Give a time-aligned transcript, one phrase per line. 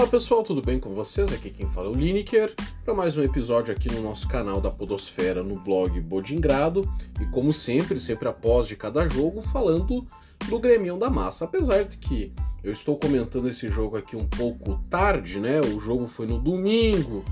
[0.00, 1.30] Fala pessoal, tudo bem com vocês?
[1.30, 2.54] Aqui quem fala é o Lineker
[2.86, 6.90] para mais um episódio aqui no nosso canal da Podosfera no blog Bodingrado
[7.20, 10.06] e como sempre, sempre após de cada jogo, falando
[10.48, 11.44] do Grêmio da Massa.
[11.44, 12.32] Apesar de que
[12.64, 15.60] eu estou comentando esse jogo aqui um pouco tarde, né?
[15.60, 17.22] O jogo foi no domingo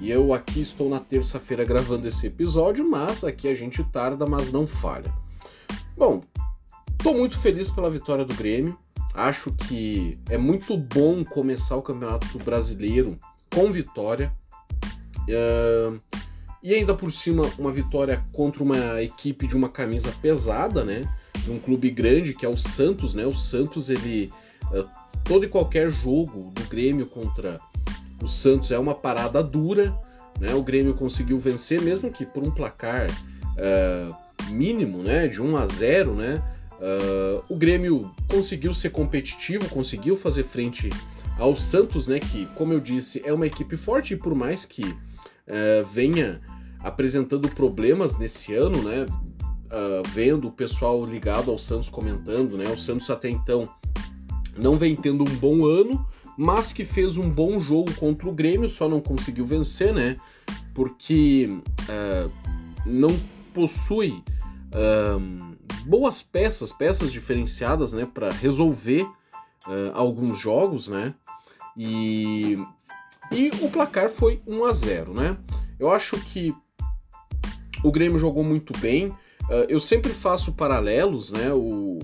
[0.00, 4.50] e eu aqui estou na terça-feira gravando esse episódio, mas aqui a gente tarda, mas
[4.50, 5.12] não falha.
[5.94, 6.22] Bom,
[6.90, 8.78] estou muito feliz pela vitória do Grêmio.
[9.14, 13.16] Acho que é muito bom começar o Campeonato Brasileiro
[13.54, 14.32] com vitória.
[15.28, 15.96] Uh,
[16.60, 21.08] e ainda por cima, uma vitória contra uma equipe de uma camisa pesada, né?
[21.44, 23.24] De um clube grande que é o Santos, né?
[23.24, 24.32] O Santos, ele.
[24.72, 24.88] Uh,
[25.22, 27.60] todo e qualquer jogo do Grêmio contra
[28.20, 29.96] o Santos é uma parada dura,
[30.40, 30.54] né?
[30.54, 35.28] O Grêmio conseguiu vencer, mesmo que por um placar uh, mínimo, né?
[35.28, 36.53] De 1 a 0, né?
[36.84, 40.90] Uh, o Grêmio conseguiu ser competitivo, conseguiu fazer frente
[41.38, 42.20] ao Santos, né?
[42.20, 46.42] Que, como eu disse, é uma equipe forte e por mais que uh, venha
[46.80, 49.06] apresentando problemas nesse ano, né?
[49.64, 52.66] Uh, vendo o pessoal ligado ao Santos comentando, né?
[52.68, 53.66] O Santos até então
[54.54, 58.68] não vem tendo um bom ano, mas que fez um bom jogo contra o Grêmio,
[58.68, 60.16] só não conseguiu vencer, né?
[60.74, 61.48] Porque
[62.84, 63.08] não
[63.54, 64.22] possui
[65.86, 71.14] boas peças, peças diferenciadas, né, para resolver uh, alguns jogos, né?
[71.76, 72.58] E,
[73.30, 75.36] e o placar foi 1 a 0, né?
[75.78, 76.54] Eu acho que
[77.82, 79.08] o Grêmio jogou muito bem.
[79.08, 81.52] Uh, eu sempre faço paralelos, né?
[81.52, 81.98] O,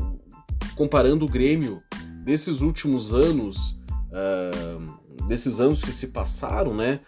[0.77, 1.79] comparando o Grêmio
[2.25, 6.99] desses últimos anos, uh, desses anos que se passaram, né?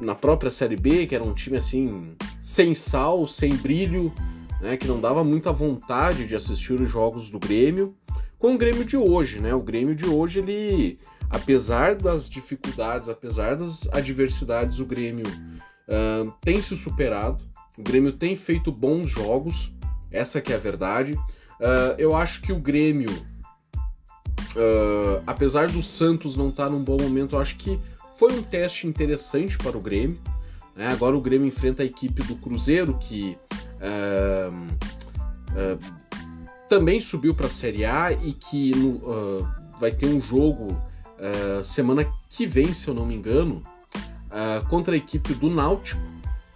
[0.00, 4.12] Na própria Série B, que era um time assim, sem sal, sem brilho,
[4.60, 7.94] né, que não dava muita vontade de assistir os jogos do Grêmio,
[8.38, 9.54] com o Grêmio de hoje, né?
[9.54, 10.98] O Grêmio de hoje, ele,
[11.30, 17.42] apesar das dificuldades, apesar das adversidades, o Grêmio uh, tem se superado,
[17.78, 19.74] o Grêmio tem feito bons jogos,
[20.10, 21.12] essa que é a verdade.
[21.12, 26.98] Uh, eu acho que o Grêmio, uh, apesar do Santos não estar tá num bom
[27.00, 27.80] momento, eu acho que
[28.18, 30.18] foi um teste interessante para o Grêmio.
[30.74, 30.88] Né?
[30.88, 33.36] Agora o Grêmio enfrenta a equipe do Cruzeiro, que
[36.68, 39.46] também subiu para a Série A e que no,
[39.80, 40.80] vai ter um jogo
[41.62, 43.62] semana que vem, se eu não me engano,
[44.68, 46.00] contra a equipe do Náutico.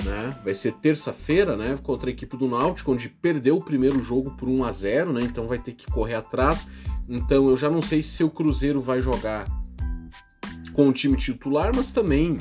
[0.02, 0.34] Né?
[0.42, 1.78] Vai ser terça-feira, né?
[1.82, 5.20] Contra a equipe do Náutico, onde perdeu o primeiro jogo por 1 a 0 né?
[5.22, 6.66] Então vai ter que correr atrás.
[7.06, 9.44] Então eu já não sei se o Cruzeiro vai jogar
[10.72, 12.38] com o time titular, mas também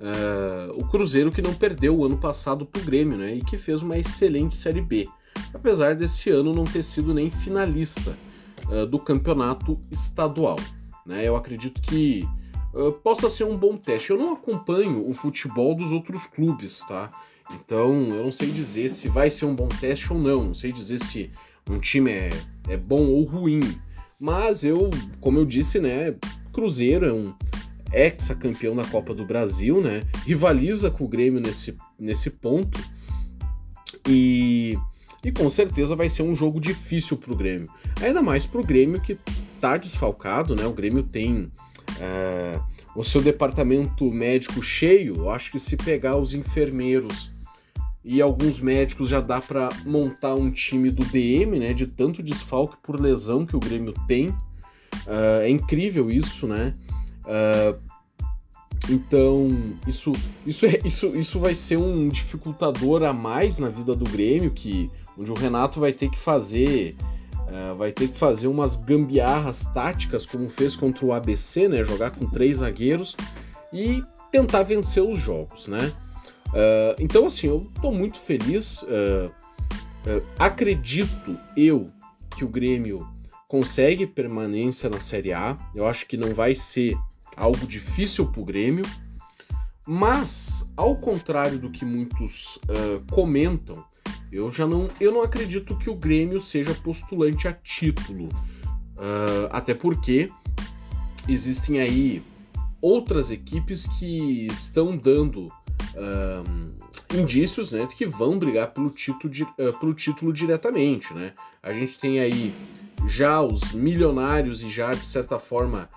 [0.00, 3.34] Uh, o Cruzeiro que não perdeu o ano passado para o Grêmio, né?
[3.34, 5.06] E que fez uma excelente Série B,
[5.52, 8.16] apesar desse ano não ter sido nem finalista
[8.70, 10.56] uh, do campeonato estadual.
[11.04, 11.28] Né?
[11.28, 12.26] Eu acredito que
[12.72, 14.10] uh, possa ser um bom teste.
[14.10, 17.12] Eu não acompanho o futebol dos outros clubes, tá?
[17.52, 20.44] Então eu não sei dizer se vai ser um bom teste ou não.
[20.44, 21.30] Não sei dizer se
[21.68, 22.30] um time é,
[22.68, 23.60] é bom ou ruim.
[24.18, 24.88] Mas eu,
[25.20, 26.16] como eu disse, né?
[26.52, 27.34] Cruzeiro é um
[27.92, 30.02] ex-campeão da Copa do Brasil, né?
[30.24, 32.80] Rivaliza com o Grêmio nesse, nesse ponto.
[34.08, 34.78] E,
[35.24, 37.68] e com certeza vai ser um jogo difícil para o Grêmio.
[38.00, 39.18] Ainda mais para o Grêmio que
[39.54, 40.66] está desfalcado, né?
[40.66, 41.50] O Grêmio tem
[42.00, 42.58] é,
[42.94, 45.16] o seu departamento médico cheio.
[45.16, 47.32] Eu acho que se pegar os enfermeiros
[48.02, 51.74] e alguns médicos já dá para montar um time do DM, né?
[51.74, 54.28] De tanto desfalque por lesão que o Grêmio tem.
[54.30, 56.72] Uh, é incrível isso, né?
[57.26, 57.78] Uh,
[58.88, 59.50] então,
[59.86, 60.12] isso,
[60.46, 64.90] isso, é, isso, isso vai ser um dificultador a mais na vida do Grêmio, que
[65.18, 66.96] onde o Renato vai ter que fazer
[67.50, 71.84] uh, vai ter que fazer umas gambiarras táticas, como fez contra o ABC, né?
[71.84, 73.16] Jogar com três zagueiros
[73.72, 75.92] e tentar vencer os jogos, né?
[76.48, 78.82] Uh, então, assim, eu tô muito feliz.
[78.82, 79.30] Uh,
[80.38, 81.90] acredito eu
[82.36, 83.06] que o Grêmio
[83.46, 85.58] consegue permanência na Série A.
[85.74, 86.96] Eu acho que não vai ser
[87.36, 88.84] algo difícil para o Grêmio,
[89.86, 93.84] mas ao contrário do que muitos uh, comentam,
[94.30, 99.74] eu já não, eu não acredito que o Grêmio seja postulante a título, uh, até
[99.74, 100.30] porque
[101.28, 102.22] existem aí
[102.80, 105.50] outras equipes que estão dando
[105.94, 109.32] uh, indícios né, que vão brigar pelo título,
[109.78, 111.12] pelo título diretamente.
[111.12, 111.32] Né?
[111.62, 112.54] A gente tem aí
[113.06, 115.88] já os milionários e já de certa forma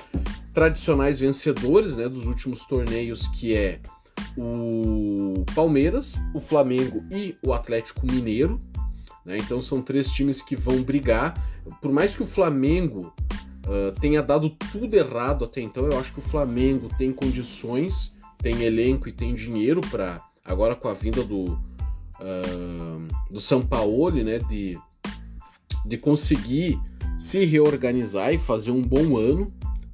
[0.53, 3.79] tradicionais vencedores né, dos últimos torneios, que é
[4.37, 8.59] o Palmeiras, o Flamengo e o Atlético Mineiro.
[9.25, 9.37] Né?
[9.37, 11.33] Então são três times que vão brigar.
[11.81, 13.13] Por mais que o Flamengo
[13.67, 15.85] uh, tenha dado tudo errado até então.
[15.85, 18.13] Eu acho que o Flamengo tem condições,
[18.43, 21.53] tem elenco e tem dinheiro para agora com a vinda do
[22.19, 24.77] uh, do Sampaoli, né, de
[25.85, 26.79] de conseguir
[27.17, 29.47] se reorganizar e fazer um bom ano.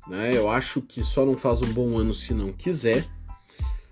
[0.07, 0.35] Né?
[0.35, 3.05] Eu acho que só não faz um bom ano se não quiser.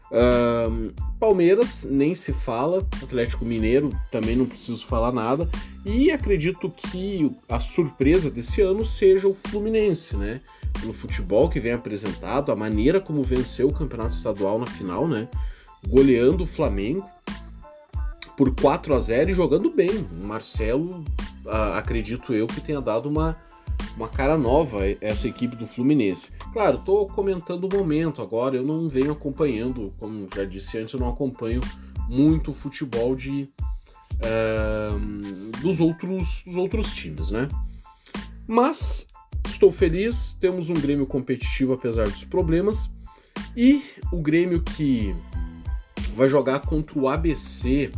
[0.09, 5.49] Uh, Palmeiras nem se fala, Atlético Mineiro também não preciso falar nada,
[5.85, 10.39] e acredito que a surpresa desse ano seja o Fluminense, né?
[10.79, 15.27] Pelo futebol que vem apresentado, a maneira como venceu o campeonato estadual na final, né?
[15.87, 17.05] Goleando o Flamengo
[18.35, 19.89] por 4 a 0 e jogando bem.
[19.89, 21.03] O Marcelo,
[21.75, 23.35] acredito eu, que tenha dado uma
[23.97, 26.31] uma cara nova essa equipe do Fluminense.
[26.53, 30.99] Claro, estou comentando o momento agora, eu não venho acompanhando, como já disse antes, eu
[30.99, 31.61] não acompanho
[32.07, 33.49] muito o futebol de,
[34.21, 37.47] uh, dos, outros, dos outros times, né?
[38.47, 39.09] Mas
[39.45, 42.91] estou feliz, temos um Grêmio competitivo apesar dos problemas,
[43.55, 45.15] e o Grêmio que
[46.15, 47.91] vai jogar contra o ABC.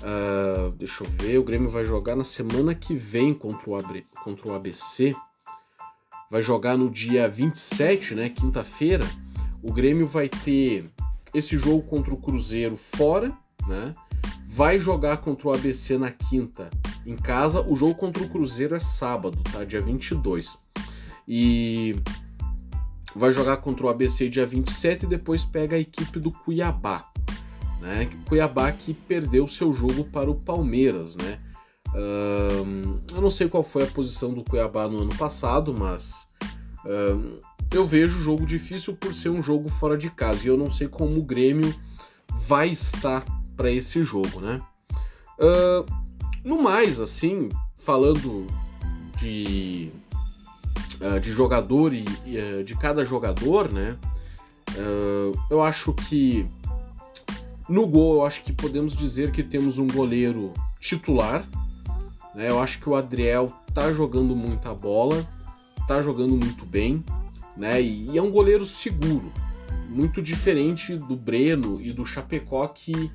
[0.00, 3.76] Uh, deixa eu ver, o Grêmio vai jogar na semana que vem contra o,
[4.22, 5.14] contra o ABC.
[6.30, 9.04] Vai jogar no dia 27, né, quinta-feira.
[9.62, 10.90] O Grêmio vai ter
[11.34, 13.32] esse jogo contra o Cruzeiro fora,
[13.66, 13.92] né?
[14.46, 16.68] Vai jogar contra o ABC na quinta
[17.08, 17.62] em casa.
[17.62, 19.64] O jogo contra o Cruzeiro é sábado, tá?
[19.64, 20.58] Dia 22.
[21.26, 21.96] E
[23.16, 27.10] vai jogar contra o ABC dia 27 e depois pega a equipe do Cuiabá.
[27.80, 28.10] Né?
[28.26, 31.40] Cuiabá que perdeu seu jogo para o Palmeiras, né?
[31.94, 36.26] eu não sei qual foi a posição do Cuiabá no ano passado, mas
[37.72, 40.70] eu vejo o jogo difícil por ser um jogo fora de casa e eu não
[40.70, 41.74] sei como o Grêmio
[42.46, 43.24] vai estar
[43.56, 44.60] para esse jogo, né?
[46.44, 48.46] No mais, assim, falando
[49.18, 49.90] de,
[51.00, 53.96] uh, de jogador e uh, de cada jogador, né?
[55.50, 56.46] eu acho que
[57.68, 61.44] no gol, eu acho que podemos dizer que temos um goleiro titular,
[62.34, 62.48] né?
[62.48, 65.26] Eu acho que o Adriel tá jogando muita bola,
[65.86, 67.04] tá jogando muito bem,
[67.56, 67.80] né?
[67.82, 69.30] E, e é um goleiro seguro,
[69.88, 73.10] muito diferente do Breno e do Chapecó que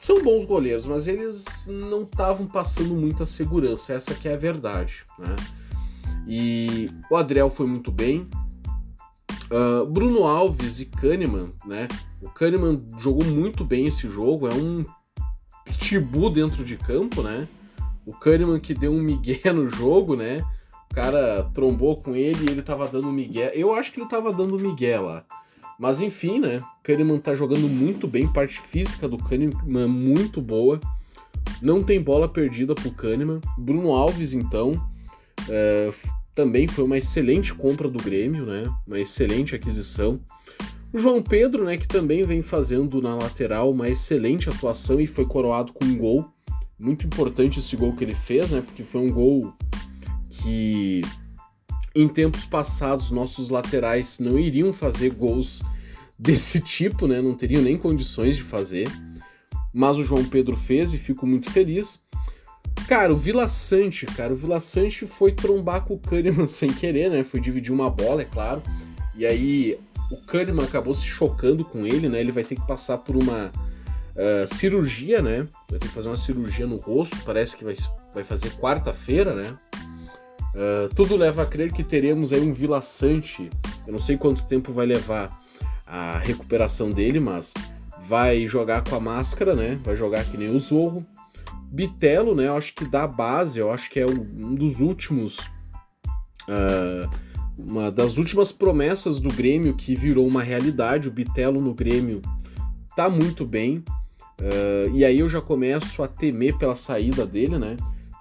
[0.00, 5.04] são bons goleiros, mas eles não estavam passando muita segurança, essa que é a verdade,
[5.18, 5.36] né?
[6.26, 8.28] E o Adriel foi muito bem.
[9.50, 11.88] Uh, Bruno Alves e Kahneman, né?
[12.22, 14.84] O Kahneman jogou muito bem esse jogo, é um
[15.64, 17.48] pitbull dentro de campo, né?
[18.10, 20.38] o Kahneman que deu um migué no jogo, né?
[20.90, 23.52] O cara trombou com ele e ele tava dando migué.
[23.54, 25.24] Eu acho que ele tava dando migué lá.
[25.80, 26.62] Mas enfim, né?
[26.82, 30.78] Kahneman tá jogando muito bem, parte física do Kahneman muito boa.
[31.62, 33.40] Não tem bola perdida pro Kahneman.
[33.56, 34.72] Bruno Alves, então,
[35.48, 35.90] é,
[36.34, 38.64] também foi uma excelente compra do Grêmio, né?
[38.86, 40.20] Uma excelente aquisição.
[40.92, 45.24] O João Pedro, né, que também vem fazendo na lateral uma excelente atuação e foi
[45.24, 46.30] coroado com um gol
[46.78, 48.60] muito importante esse gol que ele fez, né?
[48.60, 49.54] Porque foi um gol
[50.28, 51.00] que
[51.94, 55.62] em tempos passados nossos laterais não iriam fazer gols
[56.18, 57.20] desse tipo, né?
[57.20, 58.88] Não teriam nem condições de fazer.
[59.72, 62.02] Mas o João Pedro fez e fico muito feliz.
[62.88, 67.10] Cara, o Vila Sante, cara, o Vila Sante foi trombar com o Kahneman sem querer,
[67.10, 67.22] né?
[67.22, 68.62] Foi dividir uma bola, é claro.
[69.14, 69.78] E aí
[70.10, 72.20] o Kahneman acabou se chocando com ele, né?
[72.20, 73.50] Ele vai ter que passar por uma
[74.10, 75.46] Uh, cirurgia, né?
[75.68, 77.74] Vai ter que fazer uma cirurgia no rosto, parece que vai,
[78.12, 79.56] vai fazer quarta-feira, né?
[80.54, 83.48] Uh, tudo leva a crer que teremos aí um Vila Sante.
[83.86, 85.40] Eu não sei quanto tempo vai levar
[85.86, 87.54] a recuperação dele, mas
[88.06, 89.78] vai jogar com a máscara, né?
[89.84, 91.06] Vai jogar que nem o Zorro.
[91.70, 92.48] Bitelo, né?
[92.48, 95.38] Eu acho que da base, eu acho que é um dos últimos.
[96.48, 97.08] Uh,
[97.56, 101.08] uma das últimas promessas do Grêmio que virou uma realidade.
[101.08, 102.20] O Bitelo no Grêmio
[102.96, 103.84] tá muito bem.
[104.40, 107.76] Uh, e aí eu já começo a temer pela saída dele, né?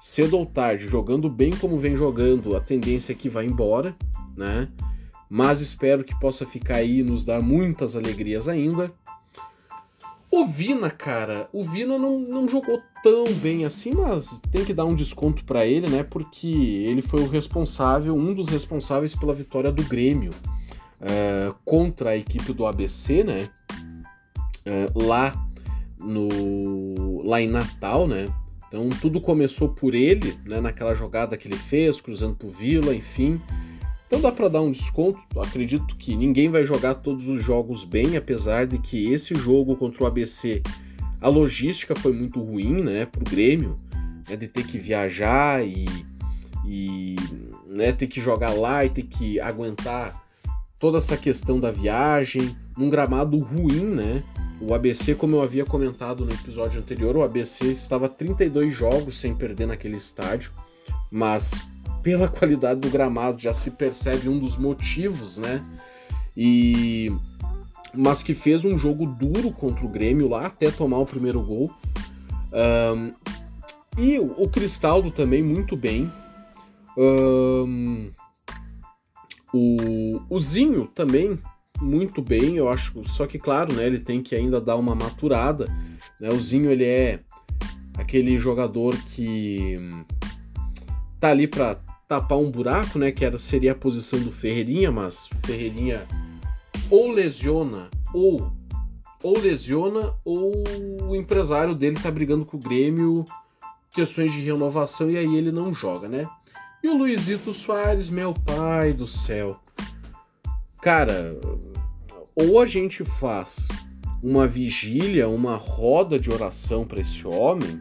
[0.10, 3.96] Cedo ou tarde, jogando bem como vem jogando, a tendência é que vá embora,
[4.36, 4.68] né?
[5.30, 8.92] Mas espero que possa ficar aí e nos dar muitas alegrias ainda.
[10.32, 14.86] O Vina, cara, o Vina não, não jogou tão bem assim, mas tem que dar
[14.86, 16.02] um desconto para ele, né?
[16.02, 20.32] Porque ele foi o responsável, um dos responsáveis pela vitória do Grêmio
[21.02, 23.48] uh, contra a equipe do ABC, né?
[24.66, 25.36] Uh, lá
[26.00, 28.28] no lá em Natal, né?
[28.70, 33.42] Então tudo começou por ele, né, naquela jogada que ele fez, cruzando pro Vila, enfim.
[34.06, 35.20] Então dá para dar um desconto.
[35.40, 40.04] Acredito que ninguém vai jogar todos os jogos bem, apesar de que esse jogo contra
[40.04, 40.62] o ABC
[41.20, 43.76] a logística foi muito ruim, né, pro Grêmio,
[44.30, 45.86] né, de ter que viajar e
[46.66, 47.16] e
[47.68, 50.24] né, ter que jogar lá e ter que aguentar
[50.80, 54.24] toda essa questão da viagem, num gramado ruim, né?
[54.62, 59.34] O ABC, como eu havia comentado no episódio anterior, o ABC estava 32 jogos sem
[59.34, 60.52] perder naquele estádio,
[61.10, 61.62] mas
[62.04, 65.64] pela qualidade do gramado já se percebe um dos motivos, né?
[66.36, 67.12] E
[67.94, 71.74] mas que fez um jogo duro contra o Grêmio lá até tomar o primeiro gol.
[72.54, 73.12] Um,
[73.98, 76.12] e o, Cristaldo também muito bem.
[76.96, 78.12] Um,
[79.52, 81.40] o, o Zinho também
[81.82, 83.04] muito bem, eu acho.
[83.06, 85.66] Só que, claro, né, ele tem que ainda dar uma maturada.
[86.20, 86.30] Né?
[86.30, 87.20] O Zinho, ele é
[87.98, 89.78] aquele jogador que
[91.20, 91.76] tá ali para
[92.08, 93.12] tapar um buraco, né?
[93.12, 96.08] Que era, seria a posição do Ferreirinha, mas Ferreirinha
[96.90, 98.52] ou lesiona ou
[99.22, 100.64] ou lesiona ou
[101.04, 103.26] o empresário dele tá brigando com o Grêmio
[103.92, 106.28] questões de renovação e aí ele não joga, né?
[106.82, 109.60] E o Luizito Soares, meu pai do céu.
[110.82, 111.38] Cara,
[112.36, 113.68] ou a gente faz
[114.24, 117.80] uma vigília, uma roda de oração para esse homem,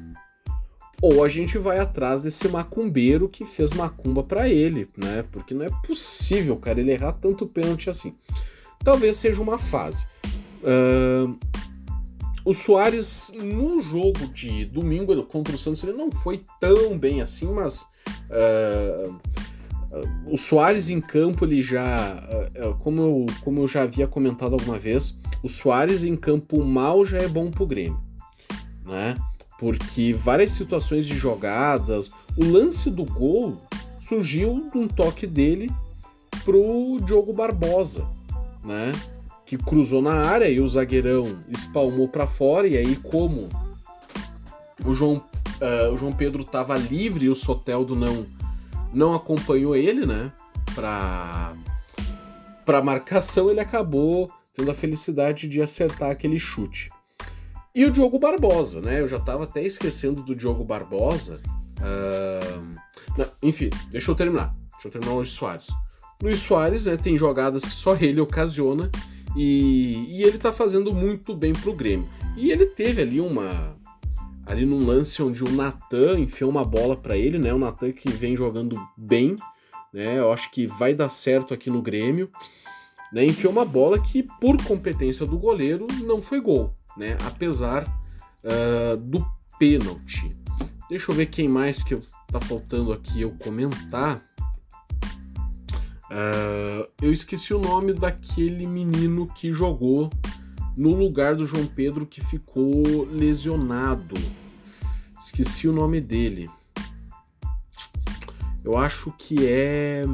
[1.00, 5.25] ou a gente vai atrás desse macumbeiro que fez macumba para ele, né?
[5.31, 8.14] Porque não é possível, cara, ele errar tanto pênalti assim.
[8.83, 10.07] Talvez seja uma fase.
[10.61, 11.38] Uh,
[12.45, 17.47] o Soares, no jogo de domingo contra o Santos, ele não foi tão bem assim,
[17.47, 17.83] mas
[18.31, 19.14] uh,
[20.26, 22.23] o Soares em campo, ele já.
[22.57, 27.07] Uh, como, eu, como eu já havia comentado alguma vez, o Soares em campo mal
[27.07, 27.99] já é bom pro Grêmio.
[28.85, 29.14] Né?
[29.59, 33.57] Porque várias situações de jogadas, o lance do gol
[34.00, 35.71] surgiu de um toque dele
[36.45, 38.07] pro Diogo Barbosa,
[38.64, 38.92] né?
[39.45, 43.49] Que cruzou na área e o zagueirão espalmou para fora, e aí, como
[44.85, 45.23] o João,
[45.61, 48.26] uh, o João Pedro estava livre e o Soteldo não
[48.92, 50.33] não acompanhou ele, né?
[50.75, 51.54] Para
[52.64, 56.90] para marcação, ele acabou tendo a felicidade de acertar aquele chute.
[57.75, 59.00] E o Diogo Barbosa, né?
[59.00, 61.40] Eu já estava até esquecendo do Diogo Barbosa.
[61.78, 62.76] Uh...
[63.16, 64.54] Não, enfim, deixa eu terminar.
[64.73, 65.68] Deixa eu terminar o Luiz Soares.
[66.23, 68.90] Luiz Soares né, tem jogadas que só ele ocasiona
[69.37, 72.09] e, e ele tá fazendo muito bem pro Grêmio.
[72.37, 73.77] E ele teve ali uma,
[74.49, 77.52] ali num lance onde o Natan enfiou uma bola para ele, né?
[77.52, 79.37] O Natan que vem jogando bem,
[79.93, 80.19] né?
[80.19, 82.31] Eu acho que vai dar certo aqui no Grêmio.
[83.12, 83.25] Né?
[83.25, 87.17] Enfiou uma bola que, por competência do goleiro, não foi gol, né?
[87.26, 89.25] Apesar uh, do
[89.59, 90.31] pênalti.
[90.88, 91.99] Deixa eu ver quem mais que
[92.33, 94.25] tá faltando aqui eu comentar.
[96.11, 100.09] Uh, eu esqueci o nome daquele menino que jogou
[100.78, 104.14] no lugar do João Pedro que ficou lesionado.
[105.18, 106.49] Esqueci o nome dele.
[108.64, 110.04] Eu acho que é.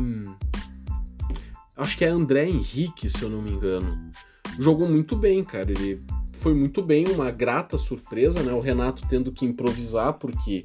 [1.76, 4.10] Acho que é André Henrique, se eu não me engano.
[4.58, 5.70] Jogou muito bem, cara.
[5.70, 6.02] Ele
[6.32, 8.52] foi muito bem, uma grata surpresa, né?
[8.52, 10.64] O Renato tendo que improvisar porque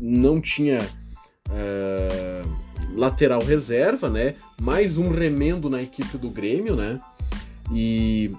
[0.00, 0.78] não tinha
[1.48, 2.56] uh,
[2.94, 4.34] lateral reserva, né?
[4.60, 6.98] Mais um remendo na equipe do Grêmio, né?
[7.72, 8.30] E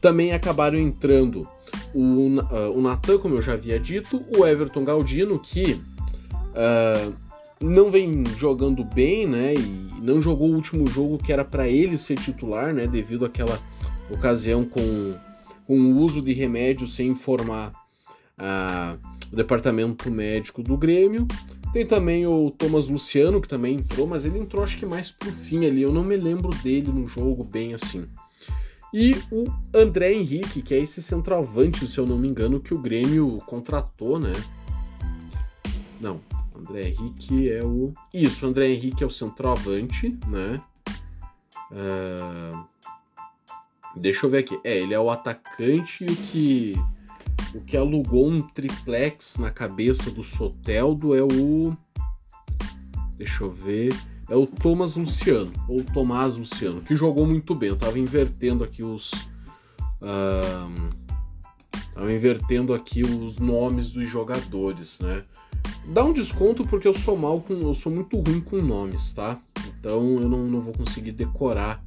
[0.00, 1.48] também acabaram entrando
[1.94, 5.80] o, uh, o Natan, como eu já havia dito, o Everton Galdino, que
[6.52, 7.14] uh,
[7.60, 9.54] não vem jogando bem, né?
[9.54, 12.86] E não jogou o último jogo que era para ele ser titular, né?
[12.86, 13.58] Devido àquela
[14.10, 15.14] ocasião com,
[15.66, 17.72] com o uso de remédio sem informar
[18.38, 18.98] uh,
[19.32, 21.26] o departamento médico do Grêmio.
[21.72, 25.32] Tem também o Thomas Luciano, que também entrou, mas ele entrou acho que mais pro
[25.32, 25.82] fim ali.
[25.82, 28.06] Eu não me lembro dele no jogo bem assim.
[28.94, 32.78] E o André Henrique, que é esse centroavante, se eu não me engano, que o
[32.78, 34.32] Grêmio contratou, né?
[36.00, 36.20] Não,
[36.56, 37.92] André Henrique é o.
[38.12, 40.62] Isso, André Henrique é o centroavante, né?
[41.70, 42.64] Uh...
[43.96, 44.60] Deixa eu ver aqui.
[44.62, 46.74] É, ele é o atacante e o que.
[47.54, 51.74] O que alugou um triplex na cabeça do Soteldo é o.
[53.16, 53.94] Deixa eu ver
[54.28, 57.68] é o Thomas Luciano, ou Tomás Luciano, que jogou muito bem.
[57.68, 59.12] Eu tava invertendo aqui os.
[60.02, 60.90] Uh,
[61.94, 65.24] tava invertendo aqui os nomes dos jogadores, né?
[65.92, 67.54] Dá um desconto porque eu sou mal com.
[67.54, 69.40] Eu sou muito ruim com nomes, tá?
[69.78, 71.82] Então eu não, não vou conseguir decorar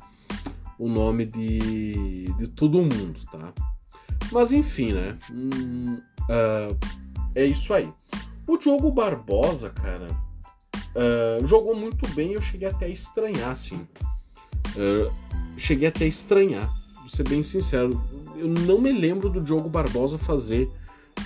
[0.77, 3.53] o nome de, de todo mundo, tá?
[4.31, 5.17] Mas enfim, né?
[5.29, 6.77] Hum, uh,
[7.35, 7.91] é isso aí.
[8.47, 10.07] O Diogo Barbosa, cara
[10.95, 13.87] Uh, jogou muito bem, eu cheguei até a estranhar, assim.
[14.75, 15.11] Uh,
[15.57, 18.01] cheguei até a estranhar, vou ser bem sincero.
[18.35, 20.69] Eu não me lembro do Diogo Barbosa fazer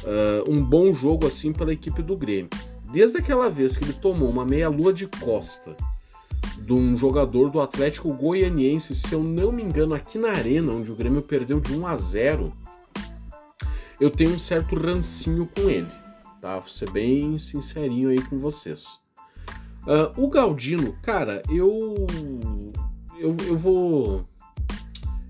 [0.03, 2.49] uh, um bom jogo assim pela equipe do Grêmio.
[2.91, 5.75] desde aquela vez que ele tomou uma meia-lua de costa
[6.57, 10.91] de um jogador do Atlético Goianiense, se eu não me engano, aqui na Arena, onde
[10.91, 12.53] o Grêmio perdeu de 1 a 0,
[13.99, 15.87] eu tenho um certo rancinho com ele,
[16.41, 16.59] tá?
[16.59, 19.02] Vou ser bem sincerinho aí com vocês.
[19.85, 22.07] Uh, o Galdino, cara, eu,
[23.19, 23.35] eu.
[23.47, 24.25] Eu vou.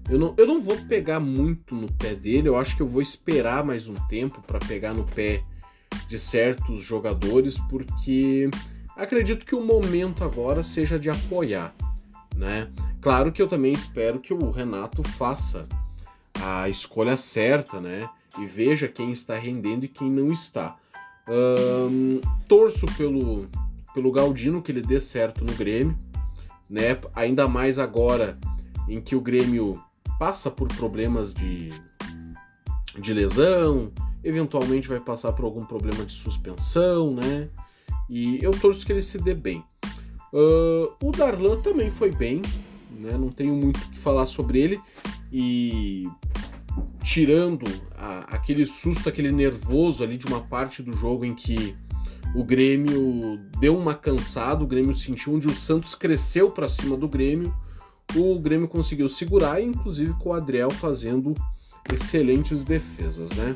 [0.09, 3.01] Eu não, eu não vou pegar muito no pé dele, eu acho que eu vou
[3.01, 5.43] esperar mais um tempo para pegar no pé
[6.07, 8.49] de certos jogadores, porque
[8.97, 11.73] acredito que o momento agora seja de apoiar,
[12.35, 12.69] né?
[13.01, 15.67] Claro que eu também espero que o Renato faça
[16.41, 18.09] a escolha certa, né?
[18.37, 20.75] E veja quem está rendendo e quem não está.
[21.27, 23.47] Um, torço pelo,
[23.93, 25.97] pelo Galdino que ele dê certo no Grêmio,
[26.69, 26.99] né?
[27.13, 28.37] Ainda mais agora
[28.87, 29.81] em que o Grêmio
[30.19, 31.69] passa por problemas de,
[32.99, 33.91] de lesão,
[34.23, 37.49] eventualmente vai passar por algum problema de suspensão, né?
[38.09, 39.63] E eu torço que ele se dê bem.
[40.33, 42.41] Uh, o Darlan também foi bem,
[42.91, 43.17] né?
[43.17, 44.81] Não tenho muito o que falar sobre ele.
[45.31, 46.03] E
[47.03, 47.65] tirando
[47.97, 51.75] a, aquele susto, aquele nervoso ali de uma parte do jogo em que
[52.35, 57.07] o Grêmio deu uma cansada, o Grêmio sentiu onde o Santos cresceu para cima do
[57.07, 57.53] Grêmio,
[58.15, 61.33] o Grêmio conseguiu segurar, inclusive com o Adriel fazendo
[61.91, 63.55] excelentes defesas, né?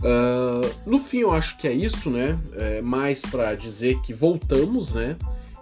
[0.00, 2.38] Uh, no fim, eu acho que é isso, né?
[2.52, 5.16] É mais para dizer que voltamos, né?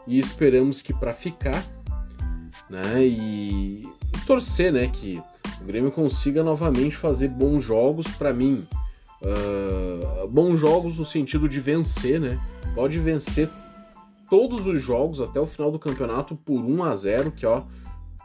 [0.06, 1.64] E esperamos que para ficar,
[2.68, 3.04] né?
[3.04, 4.88] E, e, torcer, né?
[4.88, 5.22] Que
[5.60, 8.08] o Grêmio consiga novamente fazer bons jogos.
[8.08, 8.66] Para mim,
[9.22, 12.38] uh, bons jogos no sentido de vencer, né?
[12.74, 13.48] Pode vencer
[14.28, 17.62] todos os jogos até o final do campeonato por 1 a 0, que ó,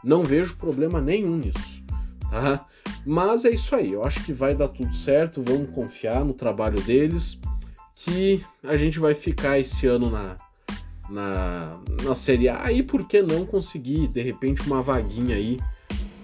[0.02, 1.82] não vejo problema nenhum nisso,
[2.30, 2.66] tá?
[3.04, 6.80] Mas é isso aí, eu acho que vai dar tudo certo, vamos confiar no trabalho
[6.82, 7.40] deles,
[7.94, 10.36] que a gente vai ficar esse ano na,
[11.08, 15.58] na, na Série A e por que não conseguir de repente uma vaguinha aí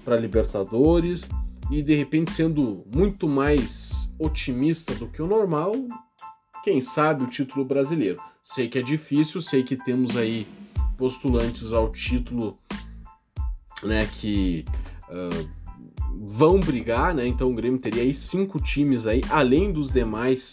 [0.04, 1.28] para Libertadores
[1.70, 5.74] e de repente sendo muito mais otimista do que o normal,
[6.62, 8.20] quem sabe o título brasileiro.
[8.42, 10.46] Sei que é difícil, sei que temos aí
[10.96, 12.54] postulantes ao título,
[13.82, 14.64] né, que
[15.08, 15.48] uh,
[16.20, 17.26] vão brigar, né?
[17.26, 20.52] Então o Grêmio teria aí cinco times aí, além dos demais,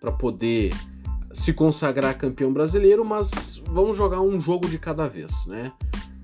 [0.00, 0.72] para poder
[1.32, 5.72] se consagrar campeão brasileiro, mas vamos jogar um jogo de cada vez, né?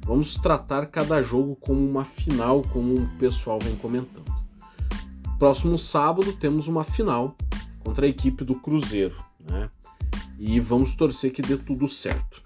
[0.09, 4.25] Vamos tratar cada jogo como uma final, como o pessoal vem comentando.
[5.39, 7.37] Próximo sábado temos uma final
[7.81, 9.69] contra a equipe do Cruzeiro, né?
[10.39, 12.41] E vamos torcer que dê tudo certo.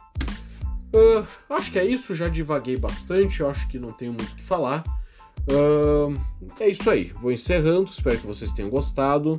[0.92, 4.42] Uh, acho que é isso, já divaguei bastante, acho que não tenho muito o que
[4.42, 4.82] falar.
[5.42, 6.20] Uh,
[6.58, 9.38] é isso aí, vou encerrando, espero que vocês tenham gostado.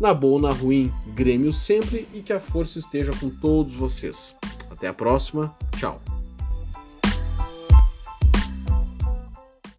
[0.00, 4.36] Na boa ou na ruim, Grêmio sempre e que a força esteja com todos vocês.
[4.70, 6.00] Até a próxima, tchau.